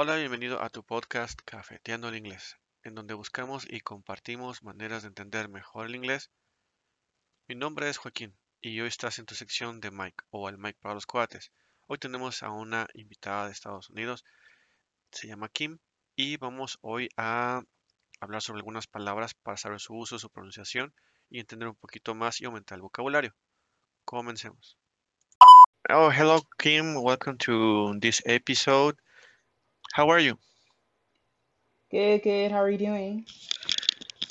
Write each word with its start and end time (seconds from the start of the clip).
Hola, 0.00 0.14
bienvenido 0.14 0.62
a 0.62 0.70
tu 0.70 0.84
podcast 0.84 1.40
Cafeteando 1.44 2.08
el 2.08 2.14
Inglés, 2.14 2.56
en 2.84 2.94
donde 2.94 3.14
buscamos 3.14 3.66
y 3.68 3.80
compartimos 3.80 4.62
maneras 4.62 5.02
de 5.02 5.08
entender 5.08 5.48
mejor 5.48 5.86
el 5.86 5.96
inglés. 5.96 6.30
Mi 7.48 7.56
nombre 7.56 7.88
es 7.88 7.98
Joaquín 7.98 8.38
y 8.60 8.80
hoy 8.80 8.86
estás 8.86 9.18
en 9.18 9.26
tu 9.26 9.34
sección 9.34 9.80
de 9.80 9.90
Mike 9.90 10.24
o 10.30 10.48
el 10.48 10.56
Mike 10.56 10.78
para 10.80 10.94
los 10.94 11.04
cuates. 11.04 11.50
Hoy 11.88 11.98
tenemos 11.98 12.44
a 12.44 12.50
una 12.50 12.86
invitada 12.94 13.46
de 13.46 13.50
Estados 13.50 13.90
Unidos, 13.90 14.24
se 15.10 15.26
llama 15.26 15.48
Kim 15.48 15.80
y 16.14 16.36
vamos 16.36 16.78
hoy 16.80 17.08
a 17.16 17.62
hablar 18.20 18.40
sobre 18.40 18.58
algunas 18.58 18.86
palabras 18.86 19.34
para 19.34 19.56
saber 19.56 19.80
su 19.80 19.96
uso, 19.96 20.20
su 20.20 20.30
pronunciación 20.30 20.94
y 21.28 21.40
entender 21.40 21.66
un 21.66 21.74
poquito 21.74 22.14
más 22.14 22.40
y 22.40 22.44
aumentar 22.44 22.76
el 22.76 22.82
vocabulario. 22.82 23.34
Comencemos. 24.04 24.78
Oh, 25.90 26.12
hello 26.12 26.40
Kim, 26.56 26.94
welcome 26.94 27.36
to 27.38 27.98
this 28.00 28.22
episode. 28.26 28.96
How 29.94 30.08
are 30.10 30.18
you? 30.18 30.38
Good, 31.90 32.22
good. 32.22 32.50
How 32.52 32.58
are 32.62 32.70
you 32.70 32.78
doing? 32.78 33.26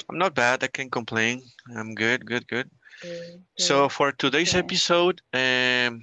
I'm 0.09 0.17
not 0.17 0.35
bad. 0.35 0.63
I 0.63 0.67
can't 0.67 0.91
complain. 0.91 1.41
I'm 1.75 1.93
good, 1.95 2.25
good, 2.25 2.47
good. 2.47 2.69
Good, 3.01 3.45
So 3.57 3.89
for 3.89 4.11
today's 4.11 4.53
Yeah. 4.53 4.59
episode, 4.59 5.21
um, 5.33 6.01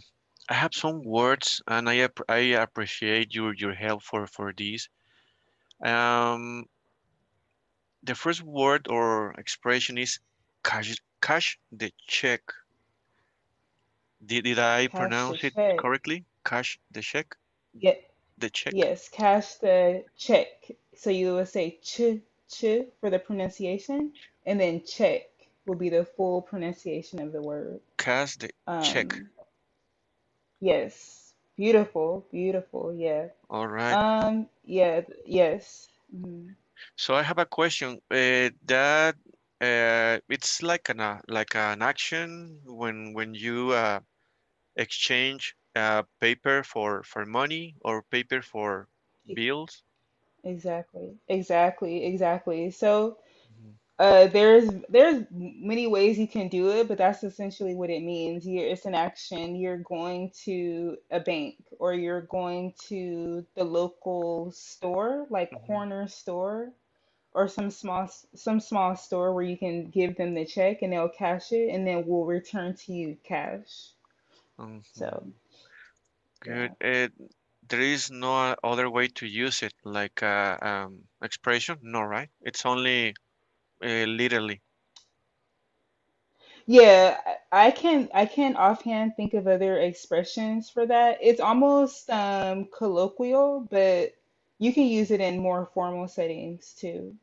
I 0.49 0.55
have 0.55 0.75
some 0.75 1.03
words, 1.05 1.63
and 1.67 1.89
I 1.89 1.99
app- 1.99 2.29
I 2.29 2.41
appreciate 2.67 3.35
your 3.35 3.55
your 3.55 3.75
help 3.75 4.03
for 4.03 4.27
for 4.27 4.53
this. 4.57 4.89
Um, 5.85 6.67
the 8.03 8.15
first 8.15 8.43
word 8.43 8.87
or 8.89 9.33
expression 9.33 9.99
is 9.99 10.21
cash 10.63 10.95
cash 11.21 11.59
the 11.73 11.93
check. 12.07 12.43
Did 14.25 14.45
did 14.45 14.59
I 14.59 14.89
Cash 14.89 14.89
pronounce 14.89 15.45
it 15.45 15.55
check. 15.55 15.77
correctly? 15.77 16.25
Cash 16.45 16.79
the 16.91 17.01
check, 17.03 17.37
Yeah, 17.75 17.95
the 18.39 18.51
check. 18.51 18.75
yes, 18.75 19.09
cash 19.09 19.55
the 19.57 20.05
check. 20.17 20.71
So 20.97 21.11
you 21.11 21.35
would 21.35 21.49
say 21.49 21.79
ch 21.83 22.21
ch 22.49 22.65
for 23.01 23.11
the 23.11 23.19
pronunciation, 23.19 24.13
and 24.47 24.61
then 24.61 24.83
check 24.85 25.23
will 25.67 25.77
be 25.77 25.89
the 25.91 26.05
full 26.05 26.43
pronunciation 26.43 27.21
of 27.21 27.33
the 27.33 27.43
word. 27.43 27.81
Cash 27.99 28.37
the 28.37 28.51
check. 28.83 29.13
Um, 29.15 29.31
yes, 30.61 31.35
beautiful, 31.57 32.27
beautiful. 32.31 32.95
Yeah. 32.95 33.29
All 33.51 33.67
right. 33.67 33.95
Um, 33.95 34.49
yeah, 34.65 35.03
yes. 35.27 35.89
Mhm. 36.15 36.55
So 36.97 37.15
I 37.15 37.23
have 37.23 37.39
a 37.39 37.47
question. 37.47 38.01
Uh, 38.11 38.51
that 38.67 39.17
uh, 39.61 40.19
it's 40.29 40.63
like 40.63 40.89
an 40.89 41.01
uh, 41.01 41.21
like 41.29 41.55
an 41.55 41.83
action 41.83 42.61
when 42.65 43.13
when 43.15 43.35
you 43.35 43.73
uh, 43.73 44.01
exchange 44.77 45.55
uh, 45.77 46.03
paper 46.21 46.63
for 46.65 47.03
for 47.05 47.25
money 47.27 47.77
or 47.83 48.03
paper 48.03 48.43
for 48.43 48.89
bills. 49.33 49.83
Exactly, 50.45 51.17
exactly, 51.29 52.05
exactly. 52.05 52.71
So. 52.71 53.19
Mhm. 53.51 53.79
Uh, 53.99 54.27
there's 54.29 54.71
there's 54.89 55.25
many 55.31 55.87
ways 55.87 56.19
you 56.19 56.27
can 56.27 56.49
do 56.49 56.69
it, 56.71 56.89
but 56.89 56.99
that's 56.99 57.23
essentially 57.23 57.75
what 57.75 57.91
it 57.91 58.03
means. 58.03 58.47
You're, 58.47 58.67
it's 58.67 58.87
an 58.87 58.95
action. 58.95 59.55
You're 59.57 59.79
going 59.79 60.31
to 60.45 60.97
a 61.11 61.21
bank 61.21 61.57
or 61.79 61.95
you're 61.95 62.23
going 62.23 62.75
to 62.89 63.47
the 63.55 63.65
local 63.65 64.51
store, 64.53 65.27
like 65.31 65.53
Mhm. 65.53 65.67
corner 65.67 66.09
store 66.09 66.73
or 67.35 67.49
some 67.49 67.71
small 67.71 68.09
some 68.35 68.61
small 68.61 68.97
store 68.97 69.35
where 69.35 69.45
you 69.45 69.57
can 69.59 69.87
give 69.91 70.17
them 70.17 70.35
the 70.35 70.45
check 70.47 70.83
and 70.83 70.93
they'll 70.93 71.09
cash 71.09 71.53
it 71.53 71.69
and 71.71 71.87
then 71.87 72.05
we'll 72.07 72.25
return 72.25 72.75
to 72.77 72.93
you 72.93 73.17
cash. 73.25 73.93
So, 74.93 75.27
Mhm. 75.27 75.35
yeah. 75.41 75.44
Good. 76.45 76.73
Uh, 76.85 77.09
there 77.69 77.81
is 77.83 78.11
no 78.13 78.55
other 78.65 78.91
way 78.91 79.09
to 79.09 79.27
use 79.27 79.63
it, 79.65 79.75
like 79.85 80.23
uh, 80.23 80.59
um, 80.63 81.05
expression. 81.23 81.79
No, 81.83 82.03
right? 82.03 82.31
It's 82.43 82.67
only 82.67 83.17
uh, 83.85 84.05
literally. 84.07 84.63
Yeah, 86.67 87.21
I 87.53 87.69
I 87.69 87.71
can 87.73 88.11
I 88.15 88.27
can 88.27 88.57
offhand 88.57 89.17
think 89.17 89.35
of 89.35 89.49
other 89.49 89.79
expressions 89.81 90.71
for 90.71 90.87
that. 90.87 91.19
It's 91.23 91.41
almost 91.41 92.11
um 92.11 92.67
colloquial, 92.67 93.61
but 93.71 94.15
you 94.59 94.73
can 94.75 94.85
use 94.87 95.11
it 95.11 95.21
in 95.21 95.39
more 95.41 95.67
formal 95.75 96.09
settings 96.09 96.75
too. 96.75 97.17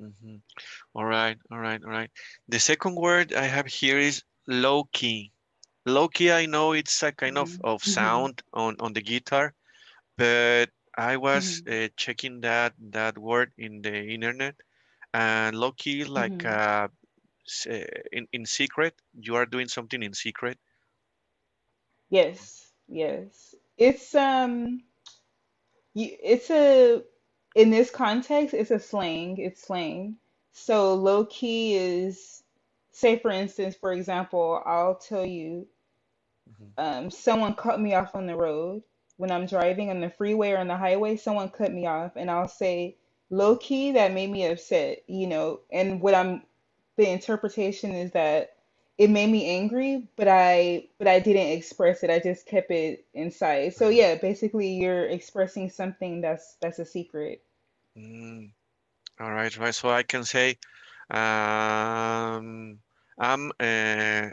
Mhm. 0.00 0.42
All 0.94 1.04
right, 1.06 1.38
all 1.50 1.58
right, 1.58 1.82
all 1.84 1.90
right. 1.90 2.10
The 2.48 2.60
second 2.60 2.96
word 2.96 3.34
I 3.34 3.44
have 3.46 3.66
here 3.66 3.98
is 3.98 4.24
low 4.46 4.84
key. 4.84 5.32
Low 5.86 6.08
key, 6.08 6.30
I 6.30 6.44
know 6.46 6.72
it's 6.72 7.02
a 7.02 7.12
kind 7.12 7.38
of, 7.38 7.50
hmm 7.50 7.64
of 7.64 7.82
hmm 7.84 8.22
sound 8.22 8.42
on, 8.52 8.76
on 8.80 8.92
the 8.92 9.00
guitar, 9.02 9.54
but 10.16 10.70
I 10.96 11.16
was 11.16 11.60
hmm 11.60 11.68
uh, 11.70 11.88
checking 11.96 12.40
that 12.42 12.74
that 12.92 13.18
word 13.18 13.52
in 13.58 13.82
the 13.82 13.94
internet, 14.08 14.56
and 15.14 15.56
low 15.58 15.72
key, 15.72 16.04
like 16.04 16.44
uh, 16.44 16.88
uh, 17.70 17.84
in 18.12 18.28
in 18.32 18.46
secret, 18.46 18.94
you 19.18 19.36
are 19.36 19.46
doing 19.46 19.68
something 19.68 20.02
in 20.02 20.14
secret. 20.14 20.58
Yes, 22.10 22.72
yes. 22.88 23.54
It's 23.78 24.14
um 24.14 24.82
it's 25.94 26.50
a 26.50 27.02
in 27.54 27.70
this 27.70 27.90
context, 27.90 28.54
it's 28.54 28.70
a 28.70 28.78
slang. 28.78 29.38
It's 29.38 29.62
slang. 29.62 30.16
So 30.52 30.94
low 30.94 31.24
key 31.26 31.74
is 31.74 32.42
say 32.92 33.18
for 33.18 33.30
instance, 33.30 33.76
for 33.76 33.92
example, 33.92 34.62
I'll 34.64 34.96
tell 34.96 35.24
you 35.24 35.66
Mhm. 36.48 36.72
um, 36.78 37.10
someone 37.10 37.54
cut 37.54 37.80
me 37.80 37.94
off 37.94 38.14
on 38.14 38.26
the 38.26 38.36
road 38.36 38.82
when 39.16 39.30
I'm 39.30 39.46
driving 39.46 39.90
on 39.90 40.00
the 40.00 40.10
freeway 40.10 40.52
or 40.52 40.58
on 40.58 40.68
the 40.68 40.76
highway. 40.76 41.16
Someone 41.16 41.50
cut 41.50 41.72
me 41.72 41.86
off, 41.86 42.12
and 42.16 42.30
I'll 42.30 42.48
say, 42.48 42.96
low 43.30 43.56
key, 43.56 43.92
that 43.92 44.12
made 44.12 44.30
me 44.30 44.46
upset, 44.46 45.02
you 45.08 45.26
know. 45.26 45.60
And 45.70 46.00
what 46.00 46.14
I'm, 46.14 46.42
the 46.96 47.08
interpretation 47.10 47.92
is 47.92 48.12
that 48.12 48.56
it 48.98 49.10
made 49.10 49.30
me 49.30 49.48
angry, 49.58 50.08
but 50.16 50.28
I, 50.28 50.88
but 50.98 51.08
I 51.08 51.20
didn't 51.20 51.52
express 51.52 52.02
it. 52.02 52.10
I 52.10 52.18
just 52.18 52.46
kept 52.46 52.70
it 52.70 53.06
inside. 53.14 53.74
So 53.74 53.88
yeah, 53.88 54.16
basically, 54.16 54.68
you're 54.74 55.06
expressing 55.06 55.70
something 55.70 56.20
that's 56.20 56.56
that's 56.60 56.78
a 56.78 56.86
secret. 56.86 57.42
Mm, 57.96 58.52
all 59.20 59.32
right, 59.32 59.56
right. 59.58 59.74
So 59.74 59.90
I 59.90 60.02
can 60.02 60.24
say, 60.24 60.58
um, 61.10 62.78
I'm 63.18 63.52
uh, 63.60 64.30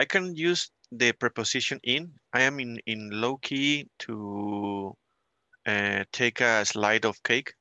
I 0.00 0.06
can 0.06 0.34
use 0.34 0.72
the 0.90 1.12
preposition 1.12 1.78
in. 1.84 2.14
I 2.32 2.42
am 2.42 2.58
in 2.58 2.80
in 2.86 3.10
low 3.10 3.36
key 3.36 3.88
to 4.00 4.96
uh, 5.66 6.04
take 6.12 6.40
a 6.40 6.64
slide 6.66 7.04
of 7.06 7.22
cake. 7.22 7.54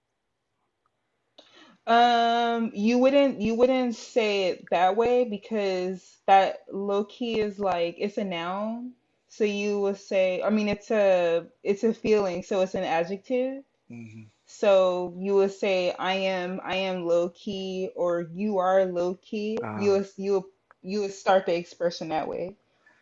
Um, 1.88 2.72
you 2.74 2.98
wouldn't 3.00 3.42
you 3.42 3.56
wouldn't 3.56 3.96
say 3.96 4.46
it 4.50 4.70
that 4.70 4.96
way 4.96 5.26
because 5.26 6.20
that 6.28 6.66
low 6.72 7.04
key 7.06 7.40
is 7.40 7.60
like 7.60 7.96
it's 7.98 8.18
a 8.18 8.24
noun. 8.24 8.94
So 9.28 9.44
you 9.44 9.80
would 9.82 9.98
say, 9.98 10.42
I 10.44 10.50
mean 10.50 10.68
it's 10.68 10.92
a 10.92 11.48
it's 11.64 11.84
a 11.84 11.94
feeling, 11.94 12.44
so 12.44 12.62
it's 12.62 12.76
an 12.76 12.84
adjective. 12.84 13.64
Mhm. 13.90 14.30
So 14.46 15.16
you 15.18 15.36
would 15.36 15.52
say 15.52 15.94
I 15.94 16.14
am 16.16 16.60
I 16.64 16.76
am 16.76 17.06
low 17.06 17.30
key 17.30 17.92
or 17.96 18.22
you 18.34 18.58
are 18.60 18.86
low 18.86 19.16
key. 19.16 19.58
You 19.76 20.04
Ah, 20.04 20.08
you 20.18 20.52
you 20.90 21.02
would 21.02 21.14
start 21.14 21.48
the 21.48 21.56
expression 21.58 22.10
that 22.10 22.30
way. 22.30 22.58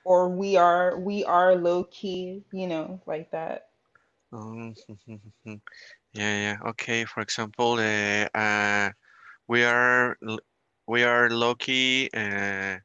Or 0.06 0.30
we 0.30 0.58
are 0.58 1.00
we 1.00 1.26
are 1.26 1.56
low 1.56 1.86
key, 1.86 2.46
you 2.52 2.68
know, 2.68 3.02
like 3.08 3.32
that. 3.32 3.70
um, 4.34 4.74
yeah, 5.46 5.62
yeah. 6.14 6.58
Okay. 6.70 7.06
For 7.06 7.22
example, 7.22 7.74
uh, 7.80 8.28
uh, 8.38 8.92
we 9.48 9.64
are 9.64 10.18
we 10.88 11.04
are 11.04 11.30
lucky 11.30 12.12
uh, 12.14 12.78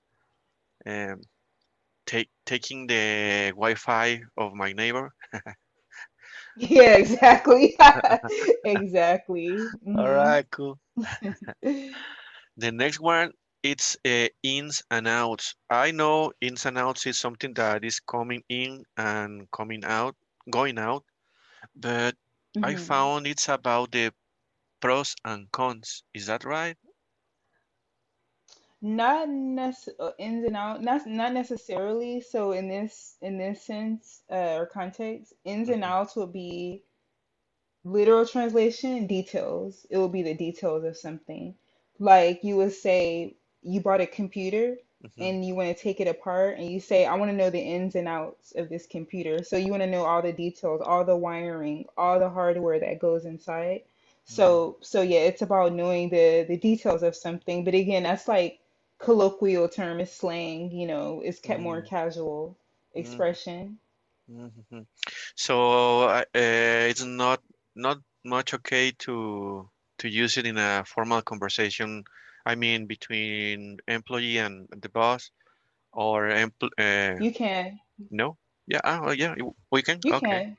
um, 0.86 1.20
take 2.06 2.30
taking 2.46 2.86
the 2.86 3.50
Wi-Fi 3.54 4.22
of 4.36 4.54
my 4.54 4.72
neighbor. 4.72 5.10
Yeah, 6.56 6.96
exactly. 6.96 7.76
Exactly. 8.64 9.72
All 9.96 10.10
hmm 10.10 10.10
right, 10.10 10.48
cool. 10.50 10.78
The 12.56 12.72
next 12.72 13.00
one, 13.00 13.32
it's 13.62 13.96
uh, 14.04 14.28
ins 14.42 14.82
and 14.90 15.06
outs. 15.08 15.54
I 15.70 15.90
know 15.92 16.32
ins 16.40 16.66
and 16.66 16.78
outs 16.78 17.06
is 17.06 17.18
something 17.18 17.54
that 17.54 17.84
is 17.84 18.00
coming 18.00 18.42
in 18.48 18.84
and 18.96 19.50
coming 19.50 19.84
out, 19.84 20.16
going 20.50 20.78
out, 20.78 21.04
but 21.74 22.16
I 22.62 22.74
hmm 22.76 22.76
found 22.76 23.26
it's 23.26 23.48
about 23.48 23.92
the 23.92 24.12
pros 24.80 25.14
and 25.24 25.50
cons. 25.52 26.02
Is 26.14 26.26
that 26.26 26.44
right? 26.44 26.76
Not 28.82 29.28
nece- 29.28 29.94
uh, 29.98 30.12
ins 30.18 30.44
and 30.44 30.56
out, 30.56 30.82
not 30.82 31.06
not 31.06 31.32
necessarily. 31.32 32.20
So 32.20 32.52
in 32.52 32.68
this 32.68 33.16
in 33.22 33.38
this 33.38 33.62
sense 33.62 34.22
uh, 34.30 34.56
or 34.58 34.66
context, 34.66 35.34
ins 35.44 35.70
and 35.70 35.82
Mhm. 35.82 35.94
outs 35.94 36.16
will 36.16 36.26
be 36.26 36.84
literal 37.84 38.26
translation 38.26 39.06
details. 39.06 39.86
It 39.90 39.98
will 39.98 40.08
be 40.08 40.22
the 40.22 40.34
details 40.34 40.84
of 40.84 40.96
something. 40.96 41.54
Like 41.98 42.42
you 42.44 42.56
would 42.56 42.72
say, 42.72 43.36
you 43.62 43.80
bought 43.80 44.00
a 44.00 44.06
computer. 44.06 44.76
Mm-hmm. 45.02 45.22
and 45.22 45.44
you 45.44 45.56
want 45.56 45.76
to 45.76 45.82
take 45.82 45.98
it 45.98 46.06
apart 46.06 46.58
and 46.58 46.70
you 46.70 46.78
say, 46.78 47.06
I 47.06 47.16
want 47.16 47.28
to 47.32 47.36
know 47.36 47.50
the 47.50 47.58
ins 47.58 47.96
and 47.96 48.06
outs 48.06 48.52
of 48.54 48.68
this 48.68 48.86
computer. 48.86 49.42
So 49.42 49.56
you 49.56 49.72
want 49.72 49.82
to 49.82 49.88
know 49.88 50.04
all 50.04 50.22
the 50.22 50.32
details, 50.32 50.80
all 50.80 51.04
the 51.04 51.16
wiring, 51.16 51.86
all 51.96 52.20
the 52.20 52.30
hardware 52.30 52.78
that 52.78 53.00
goes 53.00 53.24
inside. 53.24 53.80
Mm-hmm. 53.80 54.34
So 54.34 54.76
so 54.80 55.02
yeah, 55.02 55.22
it's 55.22 55.42
about 55.42 55.72
knowing 55.72 56.08
the 56.08 56.44
the 56.46 56.56
details 56.56 57.02
of 57.02 57.16
something. 57.16 57.64
But 57.64 57.74
again, 57.74 58.04
that's 58.04 58.28
like 58.28 58.60
colloquial 59.02 59.68
term, 59.68 60.00
is 60.00 60.12
slang, 60.12 60.70
you 60.70 60.86
know, 60.86 61.20
it's 61.24 61.40
kept 61.40 61.60
more 61.60 61.82
casual 61.82 62.56
expression. 62.94 63.78
Mm-hmm. 64.30 64.82
So 65.34 66.02
uh, 66.02 66.24
it's 66.32 67.04
not 67.04 67.40
not 67.74 67.98
much 68.24 68.54
okay 68.54 68.92
to 69.00 69.68
to 69.98 70.08
use 70.08 70.36
it 70.36 70.46
in 70.46 70.58
a 70.58 70.84
formal 70.86 71.22
conversation. 71.22 72.04
I 72.46 72.54
mean, 72.56 72.86
between 72.86 73.78
employee 73.88 74.38
and 74.38 74.68
the 74.70 74.88
boss, 74.88 75.30
or 75.92 76.28
empl 76.30 76.70
uh, 76.78 77.22
You 77.22 77.32
can, 77.32 77.80
no? 78.10 78.38
Yeah, 78.66 78.80
ah, 78.84 79.10
yeah, 79.12 79.34
we 79.70 79.82
can. 79.82 80.00
you 80.02 80.12
Okay. 80.12 80.42
can. 80.42 80.56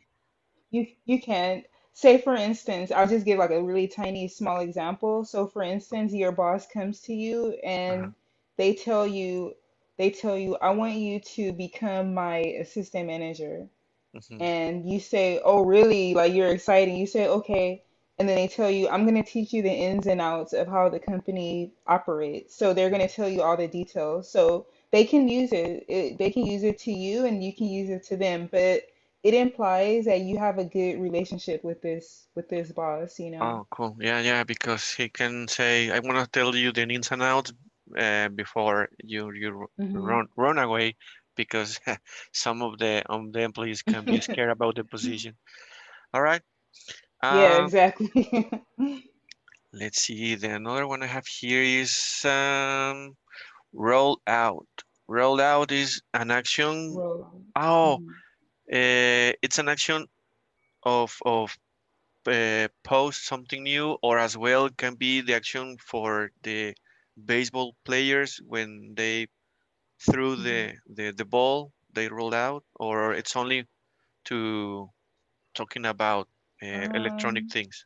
You 0.72 0.88
you 1.06 1.22
can 1.22 1.64
say 1.94 2.18
for 2.20 2.36
instance, 2.36 2.92
I'll 2.92 3.08
just 3.08 3.26
give 3.26 3.40
like 3.40 3.52
a 3.52 3.62
really 3.64 3.88
tiny 3.88 4.28
small 4.28 4.60
example. 4.60 5.26
So 5.26 5.48
for 5.48 5.64
instance, 5.64 6.14
your 6.14 6.32
boss 6.32 6.68
comes 6.68 7.02
to 7.02 7.14
you 7.14 7.52
Uh-huh. 7.88 8.10
and 8.12 8.14
they 8.58 8.74
tell 8.74 9.08
you 9.08 9.56
they 9.98 10.10
tell 10.12 10.38
you, 10.38 10.56
I 10.58 10.72
want 10.72 10.96
you 10.96 11.20
to 11.20 11.54
become 11.54 12.14
my 12.14 12.38
assistant 12.38 13.08
manager. 13.08 13.68
Mm-hmm. 14.16 14.42
And 14.42 14.90
you 14.90 15.00
say, 15.00 15.42
Oh 15.44 15.64
really? 15.66 16.14
Like 16.14 16.34
you're 16.34 16.50
excited. 16.50 16.94
You 16.96 17.08
say, 17.08 17.28
Okay. 17.28 17.84
And 18.20 18.28
then 18.30 18.36
they 18.38 18.48
tell 18.48 18.70
you, 18.72 18.88
I'm 18.90 19.06
gonna 19.06 19.24
teach 19.24 19.54
you 19.54 19.62
the 19.62 19.72
ins 19.72 20.08
and 20.08 20.22
outs 20.22 20.54
of 20.54 20.68
how 20.68 20.90
the 20.90 21.00
company 21.00 21.74
operates. 21.88 22.56
So 22.56 22.74
they're 22.74 22.90
gonna 22.90 23.08
tell 23.08 23.30
you 23.30 23.42
all 23.42 23.58
the 23.58 23.68
details. 23.68 24.30
So 24.30 24.66
they 24.92 25.06
can 25.06 25.28
use 25.28 25.52
it, 25.54 25.86
it 25.88 26.18
they 26.18 26.30
can 26.32 26.46
use 26.46 26.64
it 26.64 26.78
to 26.80 26.92
you 26.92 27.26
and 27.26 27.44
you 27.44 27.54
can 27.54 27.68
use 27.68 27.90
it 27.90 28.04
to 28.06 28.18
them. 28.18 28.48
But 28.52 28.84
it 29.24 29.34
implies 29.34 30.06
that 30.06 30.22
you 30.22 30.38
have 30.38 30.58
a 30.60 30.66
good 30.66 31.00
relationship 31.02 31.64
with 31.64 31.82
this 31.82 32.28
with 32.36 32.50
this 32.50 32.72
boss, 32.72 33.20
you 33.20 33.32
know. 33.32 33.62
Oh, 33.62 33.68
cool. 33.70 33.98
Yeah, 34.00 34.20
yeah, 34.22 34.44
because 34.44 34.92
he 34.94 35.10
can 35.10 35.48
say, 35.48 35.92
I 35.92 36.00
want 36.00 36.18
to 36.18 36.28
tell 36.40 36.56
you 36.56 36.72
the 36.72 36.84
ins 36.84 37.12
and 37.12 37.22
outs 37.22 37.52
uh, 37.98 38.30
before 38.30 38.90
you 39.04 39.32
you 39.34 39.50
r- 39.62 39.68
hmm 39.78 40.14
run 40.14 40.28
run 40.38 40.58
away 40.58 40.96
because 41.36 41.80
some 42.32 42.62
of 42.62 42.78
the 42.80 43.04
um 43.12 43.32
the 43.32 43.42
employees 43.42 43.82
can 43.84 44.06
be 44.06 44.22
scared 44.22 44.52
about 44.52 44.76
the 44.76 44.84
position. 44.86 45.36
All 46.14 46.22
right. 46.22 46.42
Yeah, 47.30 47.58
Um, 47.58 47.72
exactly. 47.72 48.50
let's 49.74 50.02
see. 50.02 50.36
The 50.36 50.56
another 50.56 50.88
one 50.88 51.04
I 51.04 51.08
have 51.08 51.26
here 51.28 51.62
is 51.64 52.24
um 52.26 53.16
roll 53.74 54.20
out. 54.28 54.68
Roll 55.08 55.40
out 55.42 55.72
is 55.72 56.02
an 56.14 56.32
action. 56.32 57.02
Oh, 57.56 57.98
hmm 57.98 58.14
uh, 58.72 59.32
it's 59.46 59.60
an 59.60 59.70
action 59.70 60.06
of 60.84 61.18
of 61.26 61.58
uh, 62.28 62.68
post 62.84 63.26
something 63.26 63.64
new, 63.64 63.98
or 64.02 64.18
as 64.20 64.38
well 64.38 64.70
can 64.70 64.96
be 64.96 65.22
the 65.22 65.34
action 65.36 65.78
for 65.80 66.32
the 66.44 66.76
baseball 67.32 67.76
players 67.86 68.40
when 68.46 68.94
they 68.96 69.28
threw 70.00 70.36
the 70.36 70.76
the, 70.88 71.12
the 71.12 71.26
ball 71.26 71.72
they 71.94 72.08
rolled 72.08 72.34
out, 72.36 72.64
or 72.76 73.14
it's 73.14 73.36
only 73.36 73.68
to 74.26 74.90
talking 75.54 75.86
about 75.86 76.28
uh, 76.64 76.88
electronic 76.94 77.46
Um, 77.46 77.52
things. 77.52 77.86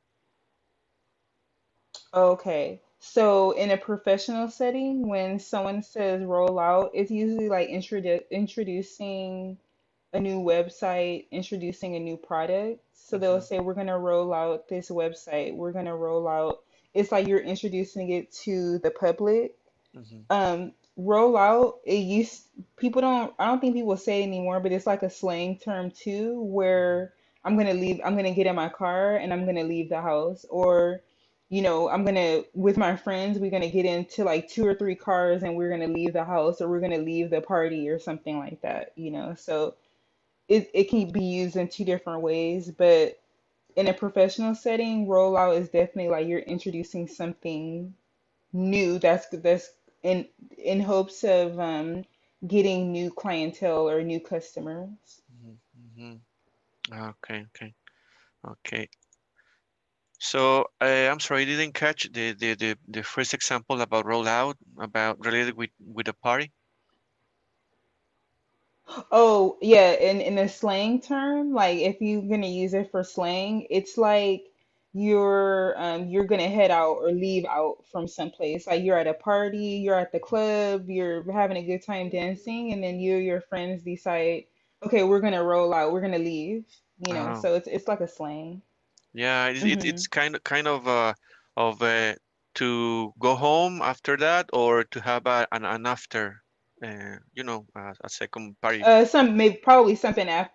okay. 2.14 2.82
So 3.00 3.52
in 3.52 3.72
a 3.72 3.78
professional 3.78 4.50
setting, 4.50 5.08
when 5.08 5.40
someone 5.40 5.84
says 5.84 6.24
roll 6.24 6.60
out, 6.60 6.92
it's 6.94 7.12
usually 7.12 7.50
like 7.50 7.70
introdu 7.70 8.22
introducing 8.32 9.58
a 10.14 10.20
new 10.20 10.40
website, 10.42 11.28
introducing 11.32 11.96
a 11.96 12.00
new 12.00 12.18
product. 12.18 12.82
So 12.94 13.18
they'll 13.18 13.42
hmm 13.42 13.42
say, 13.42 13.60
we're 13.60 13.74
going 13.76 13.88
to 13.88 13.98
roll 13.98 14.34
out 14.34 14.70
this 14.70 14.90
website. 14.90 15.56
We're 15.56 15.74
going 15.74 15.86
to 15.86 15.96
roll 15.96 16.28
out, 16.28 16.60
it's 16.94 17.12
like 17.12 17.28
you're 17.28 17.40
introducing 17.40 18.12
it 18.12 18.32
to 18.46 18.80
the 18.80 18.92
public. 18.92 19.56
hmm 19.94 20.22
Um, 20.30 20.74
roll 20.98 21.38
out, 21.38 21.80
it 21.86 22.00
used, 22.00 22.44
people 22.78 23.02
don't, 23.02 23.34
I 23.40 23.46
don't 23.48 23.60
think 23.60 23.76
people 23.76 23.98
say 23.98 24.22
it 24.22 24.28
anymore, 24.28 24.60
but 24.60 24.72
it's 24.72 24.88
like 24.88 25.04
a 25.04 25.10
slang 25.10 25.58
term 25.58 25.92
too, 25.92 26.42
where 26.42 27.14
I'm 27.46 27.58
to 27.68 27.74
leave, 27.74 28.02
I'm 28.04 28.16
to 28.26 28.32
get 28.32 28.48
in 28.48 28.56
my 28.56 28.70
car 28.70 29.18
and 29.18 29.34
I'm 29.34 29.46
to 29.58 29.64
leave 29.64 29.90
the 29.90 30.02
house. 30.02 30.46
Or, 30.50 31.02
you 31.50 31.62
know, 31.62 31.90
I'm 31.90 32.06
to, 32.06 32.46
with 32.54 32.78
my 32.78 32.96
friends, 32.96 33.40
we're 33.40 33.52
to 33.64 33.70
get 33.70 33.86
into 33.86 34.24
like 34.24 34.50
two 34.50 34.66
or 34.66 34.76
three 34.76 34.96
cars 34.96 35.44
and 35.44 35.56
we're 35.56 35.78
to 35.78 35.88
leave 35.88 36.14
the 36.14 36.26
house 36.26 36.62
or 36.62 36.70
we're 36.70 36.82
to 36.82 36.98
leave 36.98 37.30
the 37.30 37.42
party 37.42 37.90
or 37.90 38.00
something 38.00 38.38
like 38.38 38.62
that, 38.62 38.92
you 38.96 39.12
know? 39.12 39.36
So, 39.36 39.76
it, 40.50 40.70
it 40.74 40.90
can 40.90 41.12
be 41.12 41.24
used 41.24 41.56
in 41.56 41.68
two 41.68 41.86
different 41.86 42.22
ways, 42.22 42.72
but 42.72 43.20
in 43.76 43.88
a 43.88 43.94
professional 43.94 44.56
setting, 44.56 45.08
rollout 45.08 45.60
is 45.60 45.70
definitely 45.70 46.10
like 46.10 46.28
you're 46.28 46.40
introducing 46.40 47.08
something 47.08 47.94
new 48.54 49.00
that's 49.00 49.28
that's 49.30 49.72
in 50.04 50.28
in 50.58 50.80
hopes 50.82 51.24
of 51.24 51.60
um, 51.60 52.04
getting 52.46 52.92
new 52.92 53.12
clientele 53.12 53.90
or 53.90 54.04
new 54.04 54.20
customers. 54.20 55.22
hmm 55.42 55.54
hmm 55.98 56.16
Okay, 56.92 57.46
okay, 57.48 57.74
okay. 58.46 58.90
So 60.20 60.66
uh, 60.82 60.86
I'm 61.12 61.20
sorry, 61.20 61.42
I 61.44 61.46
didn't 61.46 61.74
catch 61.74 62.12
the, 62.12 62.34
the, 62.34 62.54
the, 62.56 62.78
the 62.88 63.04
first 63.04 63.34
example 63.34 63.82
about 63.82 64.06
rollout, 64.06 64.56
about 64.80 65.24
related 65.26 65.56
with 65.56 65.72
with 65.80 66.08
a 66.08 66.14
party. 66.14 66.52
Oh, 69.12 69.58
yeah, 69.62 69.92
in 69.94 70.22
in 70.22 70.38
a 70.38 70.48
slang 70.50 71.02
term, 71.02 71.54
like 71.54 71.80
if 71.80 72.02
you're 72.02 72.22
gonna 72.24 72.48
use 72.48 72.74
it 72.74 72.92
for 72.92 73.04
slang, 73.04 73.68
it's 73.70 73.98
like 73.98 74.46
you're 74.94 75.76
um 75.78 76.08
you're 76.10 76.26
gonna 76.26 76.50
head 76.50 76.72
out 76.72 76.94
or 76.98 77.12
leave 77.12 77.46
out 77.46 77.86
from 77.92 78.08
someplace. 78.08 78.66
Like 78.68 78.84
you're 78.84 78.98
at 78.98 79.08
a 79.08 79.14
party, 79.14 79.80
you're 79.84 79.96
at 80.00 80.12
the 80.14 80.20
club, 80.20 80.90
you're 80.90 81.30
having 81.32 81.58
a 81.58 81.64
good 81.64 81.84
time 81.86 82.10
dancing, 82.10 82.72
and 82.74 82.84
then 82.84 83.00
you 83.00 83.18
your 83.18 83.42
friends 83.42 83.84
decide, 83.84 84.46
okay, 84.84 85.04
we're 85.04 85.22
gonna 85.22 85.44
roll 85.44 85.74
out, 85.74 85.92
we're 85.92 86.02
gonna 86.02 86.20
leave, 86.20 86.66
you 87.00 87.14
know. 87.14 87.34
Oh, 87.34 87.34
So 87.34 87.56
it's 87.56 87.68
it's 87.68 87.88
like 87.88 88.02
a 88.02 88.08
slang. 88.08 88.62
yeah, 89.14 89.48
it, 89.48 89.64
it, 89.66 89.84
hmm 89.84 89.84
it's 89.84 90.08
kind 90.08 90.36
of 90.36 90.44
kind 90.44 90.68
of 90.68 90.88
uh, 90.88 91.14
of 91.56 91.82
uh, 91.82 92.16
to 92.56 93.14
go 93.20 93.36
home 93.36 93.82
after 93.82 94.18
that 94.18 94.50
or 94.54 94.84
to 94.86 95.02
have 95.02 95.26
a, 95.28 95.48
an, 95.52 95.66
an 95.66 95.86
after, 95.86 96.44
uh, 96.84 97.18
you 97.34 97.44
know, 97.44 97.66
a, 97.76 97.94
a 98.04 98.10
second 98.10 98.60
party. 98.62 98.86
Uh, 98.86 99.06
some 99.06 99.36
maybe 99.38 99.58
probably 99.58 99.96
something 99.96 100.30
after, 100.30 100.54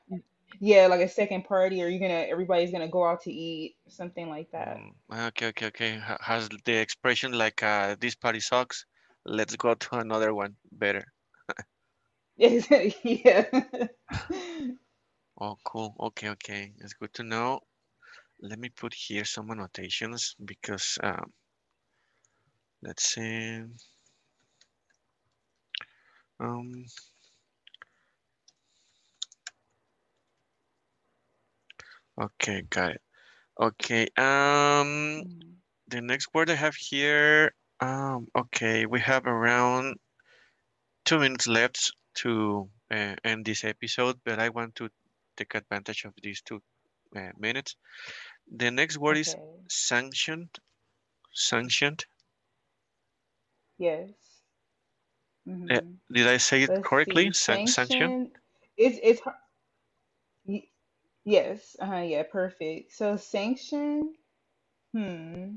yeah, 0.61 0.87
like 0.87 1.01
a 1.01 1.09
second 1.09 1.45
party, 1.45 1.83
or 1.83 1.89
you're 1.89 2.01
gonna 2.01 2.15
everybody's 2.31 2.71
gonna 2.71 2.89
go 2.89 3.05
out 3.05 3.23
to 3.23 3.33
eat, 3.33 3.77
something 3.89 4.29
like 4.29 4.51
that. 4.53 4.85
Mm, 5.11 5.29
okay, 5.29 5.46
okay, 5.49 5.67
okay. 5.67 6.01
Has 6.20 6.49
the 6.65 6.75
expression 6.75 7.32
like 7.32 7.63
uh, 7.63 7.96
this 8.01 8.15
party 8.17 8.41
sucks, 8.41 8.85
let's 9.25 9.56
go 9.56 9.75
to 9.75 9.94
another 9.99 10.35
one 10.35 10.56
better. 10.73 11.05
Yeah. 13.05 13.46
Oh, 15.41 15.56
cool. 15.65 15.94
Okay, 16.01 16.29
okay. 16.31 16.72
It's 16.79 16.94
good 16.94 17.15
to 17.15 17.22
know. 17.22 17.61
Let 18.41 18.58
me 18.58 18.69
put 18.69 18.94
here 18.94 19.25
some 19.25 19.51
annotations 19.51 20.34
because 20.44 20.99
um, 21.03 21.32
let's 22.82 23.05
see. 23.05 23.63
Um, 26.41 26.84
okay, 32.20 32.63
got 32.70 32.93
it. 32.93 33.03
Okay. 33.61 34.08
Um, 34.17 35.25
the 35.89 36.01
next 36.01 36.29
word 36.34 36.51
I 36.51 36.55
have 36.55 36.75
here. 36.75 37.55
Um, 37.81 38.27
okay, 38.37 38.87
we 38.87 39.01
have 39.01 39.27
around 39.27 39.96
two 41.05 41.19
minutes 41.19 41.46
left 41.46 41.93
to 42.17 42.71
uh, 42.91 43.17
end 43.25 43.45
this 43.47 43.65
episode, 43.65 44.21
but 44.25 44.39
I 44.39 44.49
want 44.51 44.75
to 44.77 44.91
take 45.37 45.55
advantage 45.55 46.05
of 46.05 46.15
these 46.23 46.43
two 46.43 46.63
uh, 47.17 47.31
minutes. 47.39 47.77
The 48.51 48.71
next 48.71 48.99
word 48.99 49.19
is 49.19 49.37
sanctioned. 49.69 50.59
Sanctioned. 51.33 52.07
Yes. 53.79 54.45
Uh, 55.71 55.81
hmm 55.81 55.95
did 56.13 56.27
I 56.29 56.37
say 56.37 56.63
it 56.63 56.71
Let's 56.71 56.83
correctly? 56.83 57.33
San 57.33 57.67
sanction? 57.67 58.17
Sanction. 58.19 58.33
It's 58.77 58.99
it's 59.03 59.21
yes. 61.25 61.77
Uh-huh. 61.81 61.97
Yeah. 61.97 62.23
Perfect. 62.31 62.93
So 62.93 63.17
sanction. 63.17 64.15
Hmm. 64.93 65.57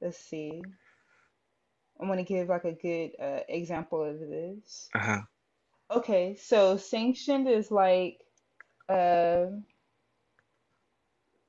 Let's 0.00 0.18
see. 0.18 0.62
I 2.00 2.06
want 2.06 2.20
to 2.20 2.24
give 2.24 2.48
like 2.48 2.64
a 2.64 2.72
good 2.72 3.12
uh, 3.22 3.40
example 3.48 4.04
of 4.04 4.20
this. 4.20 4.90
Uh-huh. 4.94 5.22
Okay. 5.90 6.36
So 6.36 6.76
sanctioned 6.76 7.48
is 7.48 7.70
like 7.70 8.20
uh 8.88 9.46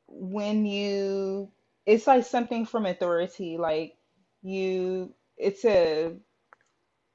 when 0.08 0.65
you 0.65 1.51
it's 1.86 2.08
like 2.08 2.25
something 2.25 2.65
from 2.65 2.86
authority. 2.86 3.58
Like 3.58 3.96
you. 4.43 5.13
It's 5.38 5.65
a 5.65 6.15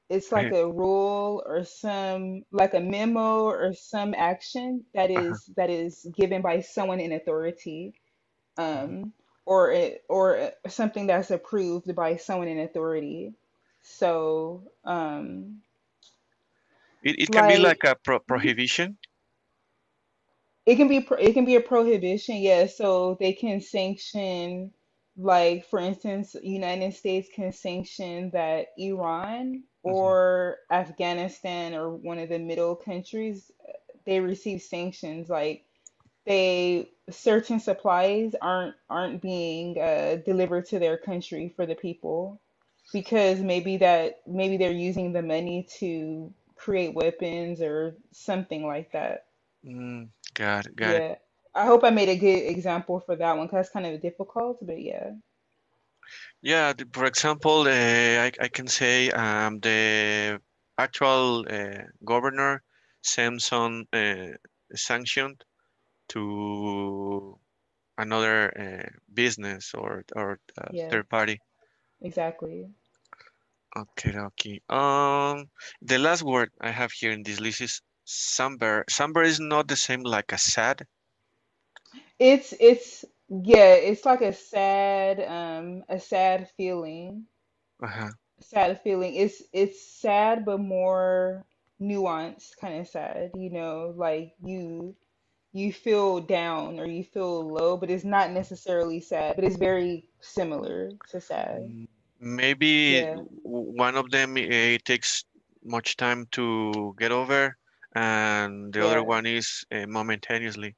it's 0.09 0.31
like 0.31 0.51
a 0.51 0.67
rule 0.67 1.43
or 1.45 1.63
some 1.63 2.43
like 2.51 2.73
a 2.73 2.79
memo 2.79 3.43
or 3.45 3.73
some 3.73 4.13
action 4.17 4.85
that 4.93 5.11
Ajá. 5.15 5.21
is 5.21 5.49
that 5.57 5.69
is 5.69 6.07
given 6.15 6.41
by 6.41 6.61
someone 6.61 6.99
in 6.99 7.13
authority 7.13 7.93
um 8.57 9.13
or 9.47 9.71
it, 9.73 10.05
or 10.09 10.51
something 10.69 11.07
that's 11.07 11.31
approved 11.31 11.95
by 11.95 12.17
someone 12.17 12.49
in 12.49 12.59
authority 12.61 13.33
so 13.83 14.63
um 14.85 15.61
It, 17.03 17.15
it 17.19 17.31
can 17.31 17.47
be 17.47 17.57
like 17.57 17.59
like 17.59 17.83
a 17.85 17.95
pro 18.03 18.19
prohibition. 18.19 18.97
It 20.65 20.77
can 20.77 20.89
be 20.89 21.01
pro- 21.01 21.17
it 21.19 21.33
can 21.33 21.45
be 21.45 21.57
a 21.57 21.61
prohibition, 21.61 22.37
yeah. 22.37 22.67
So 22.67 23.17
they 23.19 23.33
can 23.33 23.61
sanction, 23.61 24.73
like 25.17 25.65
for 25.65 25.79
instance, 25.81 26.37
United 26.43 26.95
States 26.95 27.29
can 27.35 27.53
sanction 27.53 28.31
that 28.31 28.69
Iran 28.79 29.65
Ujú. 29.87 30.15
or 30.15 30.59
Afghanistan 30.71 31.75
or 31.75 31.91
one 31.91 32.19
of 32.19 32.29
the 32.29 32.39
middle 32.39 32.77
countries, 32.77 33.51
they 34.05 34.21
receive 34.21 34.63
sanctions. 34.63 35.29
Like 35.29 35.66
they 36.27 36.89
certain 37.09 37.59
supplies 37.59 38.35
aren't 38.41 38.75
aren't 38.89 39.21
being 39.21 39.79
uh, 39.79 40.17
delivered 40.25 40.67
to 40.67 40.79
their 40.79 40.97
country 40.97 41.53
for 41.55 41.65
the 41.65 41.75
people 41.75 42.39
because 42.93 43.39
maybe 43.39 43.77
that 43.77 44.21
maybe 44.27 44.57
they're 44.57 44.71
using 44.71 45.13
the 45.13 45.21
money 45.21 45.67
to 45.79 46.31
create 46.55 46.93
weapons 46.93 47.61
or 47.61 47.95
something 48.11 48.65
like 48.65 48.91
that. 48.91 49.25
Mm, 49.65 50.09
got 50.33 50.65
it, 50.65 50.75
got 50.75 50.95
it. 50.95 51.03
Yeah. 51.03 51.15
I 51.55 51.65
hope 51.65 51.83
I 51.83 51.89
made 51.89 52.09
a 52.09 52.15
good 52.15 52.43
example 52.43 52.99
for 52.99 53.15
that 53.15 53.35
one 53.35 53.47
because 53.47 53.57
that's 53.57 53.69
kind 53.69 53.85
of 53.87 54.01
difficult, 54.01 54.57
but 54.61 54.79
yeah. 54.79 55.11
Yeah, 56.41 56.73
for 56.93 57.05
example, 57.05 57.61
uh, 57.61 58.25
I, 58.25 58.31
I 58.39 58.47
can 58.47 58.67
say 58.67 59.09
um, 59.09 59.59
the 59.59 60.39
actual 60.77 61.45
uh, 61.49 61.83
governor 62.05 62.61
Samson 63.01 63.87
uh, 63.91 64.37
sanction 64.75 65.37
to 66.09 67.39
another 67.97 68.51
uh, 68.57 68.89
business 69.13 69.73
or 69.73 70.03
or 70.15 70.39
uh, 70.57 70.71
Yeah, 70.71 70.89
third 70.89 71.09
party. 71.09 71.41
exactly. 72.01 72.69
Okay, 73.75 74.17
okay. 74.17 74.61
Um, 74.69 75.49
the 75.81 75.97
last 75.99 76.23
word 76.23 76.51
I 76.59 76.71
have 76.71 76.91
here 76.91 77.11
in 77.11 77.23
this 77.23 77.39
list 77.39 77.61
is 77.61 77.81
somber. 78.03 78.83
Somber 78.89 79.23
is 79.23 79.39
not 79.39 79.67
the 79.67 79.75
same 79.75 80.01
like 80.03 80.31
a 80.33 80.37
sad. 80.37 80.87
It's 82.19 82.53
it's 82.59 83.05
yeah, 83.29 83.73
it's 83.73 84.05
like 84.05 84.21
a 84.21 84.33
sad 84.33 85.19
um 85.21 85.83
a 85.89 85.99
sad 85.99 86.49
feeling. 86.49 87.27
Uh-huh. 87.81 88.11
Sad 88.39 88.81
feeling. 88.81 89.13
It's 89.15 89.43
it's 89.53 89.81
sad 89.81 90.45
but 90.45 90.59
more 90.59 91.45
nuanced 91.81 92.57
kind 92.57 92.79
of 92.81 92.87
sad, 92.87 93.31
you 93.35 93.49
know, 93.49 93.93
like 93.95 94.35
you 94.43 94.95
you 95.53 95.73
feel 95.73 96.19
down 96.19 96.79
or 96.79 96.85
you 96.85 97.03
feel 97.03 97.47
low, 97.47 97.77
but 97.77 97.89
it's 97.89 98.03
not 98.05 98.31
necessarily 98.31 98.99
sad, 98.99 99.35
but 99.35 99.45
it's 99.45 99.57
very 99.57 100.05
similar 100.21 100.91
to 101.09 101.19
sad. 101.21 101.73
Maybe 102.19 103.07
Yeah. 103.13 103.15
one 103.43 103.95
of 103.95 104.09
them 104.11 104.37
eh, 104.37 104.75
it 104.75 104.85
takes 104.85 105.23
much 105.63 105.95
time 105.97 106.25
to 106.31 106.95
get 106.97 107.11
over, 107.11 107.57
and 107.95 108.73
the 108.73 108.83
other 108.85 109.03
one 109.03 109.25
is 109.25 109.65
uh, 109.71 109.85
momentaneously. 109.87 110.75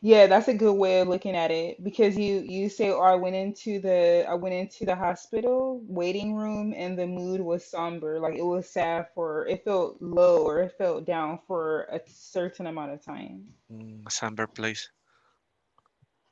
Yeah, 0.00 0.26
that's 0.26 0.48
a 0.48 0.54
good 0.54 0.74
way 0.74 1.00
of 1.00 1.08
looking 1.08 1.34
at 1.36 1.50
it 1.50 1.82
because 1.82 2.16
you 2.16 2.40
you 2.40 2.68
say, 2.68 2.90
"Oh, 2.90 3.00
I 3.00 3.14
went 3.14 3.36
into 3.36 3.78
the 3.80 4.24
I 4.28 4.34
went 4.34 4.54
into 4.54 4.84
the 4.84 4.94
hospital 4.96 5.80
waiting 5.86 6.34
room 6.34 6.72
and 6.76 6.98
the 6.98 7.06
mood 7.06 7.40
was 7.40 7.64
somber, 7.64 8.18
like 8.20 8.34
it 8.36 8.42
was 8.44 8.68
sad 8.68 9.08
for 9.14 9.46
it 9.46 9.64
felt 9.64 10.00
low 10.00 10.44
or 10.44 10.60
it 10.62 10.72
felt 10.78 11.04
down 11.06 11.38
for 11.46 11.82
a 11.90 12.00
certain 12.06 12.66
amount 12.66 12.92
of 12.92 13.02
time." 13.04 13.54
Mm, 13.70 14.10
somber 14.10 14.46
place. 14.46 14.90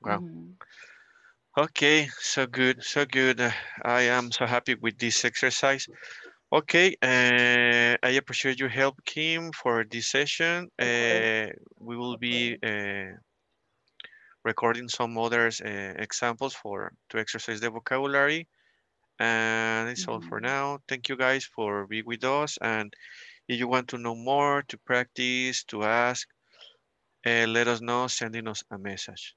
Wow. 0.03 0.25
hmm 0.25 0.57
Okay, 1.57 2.09
so 2.19 2.47
good, 2.47 2.83
so 2.83 3.05
good. 3.05 3.41
Uh, 3.41 3.51
I 3.85 4.03
am 4.03 4.31
so 4.33 4.47
happy 4.47 4.75
with 4.75 4.99
this 4.99 5.25
exercise. 5.25 5.87
Okay, 6.53 6.95
uh, 7.03 7.97
I 8.07 8.11
appreciate 8.21 8.59
your 8.61 8.69
help, 8.69 8.97
Kim, 9.05 9.53
for 9.53 9.85
this 9.85 10.11
session. 10.11 10.71
Uh, 10.79 11.49
we 11.79 11.97
will 11.97 12.17
be 12.17 12.57
uh, 12.63 13.17
recording 14.45 14.89
some 14.89 15.17
other 15.19 15.49
uh, 15.49 15.69
examples 16.03 16.55
for 16.55 16.93
to 17.09 17.19
exercise 17.19 17.61
the 17.61 17.71
vocabulary. 17.71 18.47
And 19.19 19.89
it's 19.89 20.07
all 20.09 20.21
for 20.21 20.39
hmm 20.39 20.47
now. 20.47 20.79
Thank 20.89 21.09
you 21.09 21.17
guys 21.17 21.45
for 21.45 21.87
being 21.87 22.05
with 22.07 22.25
us. 22.25 22.59
And 22.61 22.93
if 23.49 23.59
you 23.59 23.69
want 23.69 23.89
to 23.89 23.99
know 23.99 24.15
more, 24.15 24.63
to 24.69 24.79
practice, 24.79 25.65
to 25.65 25.85
ask, 25.85 26.29
uh, 27.27 27.47
let 27.47 27.69
us 27.69 27.81
know 27.81 28.07
sending 28.09 28.49
us 28.49 28.65
a 28.71 28.79
message. 28.79 29.37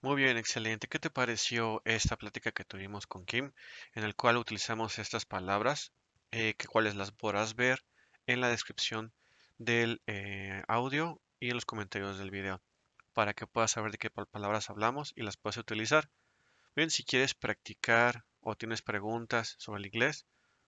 Muy 0.00 0.14
bien, 0.14 0.36
excelente. 0.36 0.86
¿Qué 0.86 1.00
te 1.00 1.10
pareció 1.10 1.82
esta 1.84 2.16
plática 2.16 2.52
que 2.52 2.64
tuvimos 2.64 3.08
con 3.08 3.24
Kim, 3.24 3.52
en 3.94 4.04
el 4.04 4.14
cual 4.14 4.36
utilizamos 4.36 5.00
estas 5.00 5.26
palabras, 5.26 5.92
eh, 6.30 6.54
que 6.56 6.68
cuales 6.68 6.94
las 6.94 7.10
podrás 7.10 7.56
ver 7.56 7.84
en 8.28 8.40
la 8.40 8.48
descripción 8.48 9.12
del 9.58 10.00
eh, 10.06 10.62
audio 10.68 11.20
y 11.40 11.48
en 11.50 11.54
los 11.54 11.66
comentarios 11.66 12.18
del 12.18 12.30
video, 12.30 12.62
para 13.12 13.34
que 13.34 13.46
puedas 13.46 13.72
saber 13.72 13.92
de 13.92 13.98
qué 13.98 14.10
pal- 14.10 14.26
palabras 14.26 14.70
hablamos 14.70 15.12
y 15.16 15.22
las 15.22 15.36
puedas 15.36 15.58
utilizar. 15.58 16.10
Bien, 16.76 16.90
si 16.90 17.04
quieres 17.04 17.34
practicar 17.34 18.24
o 18.40 18.56
tienes 18.56 18.82
preguntas 18.82 19.56
sobre 19.58 19.80
el 19.80 19.86
inglés, 19.86 20.26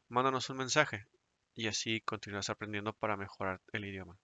mándanos 0.09 0.51
un 0.51 0.59
mensaje 0.59 1.07
y 1.55 1.69
así 1.69 2.01
continuarás 2.03 2.51
aprendiendo 2.51 2.93
para 2.93 3.17
mejorar 3.17 3.61
el 3.73 3.85
idioma. 3.87 4.19